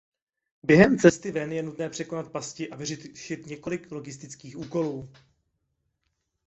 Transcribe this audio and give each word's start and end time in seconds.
Během 0.63 0.97
cesty 0.99 1.31
ven 1.31 1.51
je 1.53 1.63
nutné 1.63 1.89
překonat 1.89 2.31
pasti 2.31 2.69
a 2.69 2.75
vyřešit 2.75 3.45
několik 3.47 3.91
logických 3.91 4.57
úkolů. 4.57 5.09